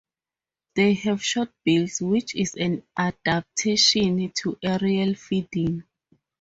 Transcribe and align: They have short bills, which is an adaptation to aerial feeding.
They 0.73 0.95
have 0.95 1.23
short 1.23 1.51
bills, 1.63 2.01
which 2.01 2.33
is 2.33 2.55
an 2.55 2.81
adaptation 2.97 4.31
to 4.37 4.57
aerial 4.63 5.13
feeding. 5.13 5.83